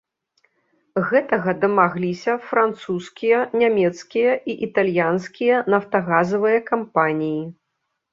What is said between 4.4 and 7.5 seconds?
і італьянскія нафтагазавыя кампаніі.